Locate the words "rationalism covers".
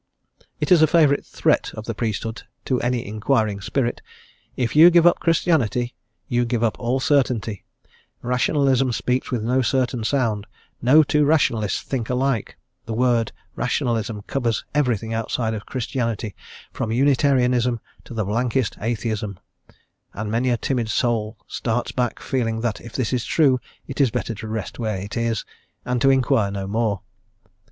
13.55-14.65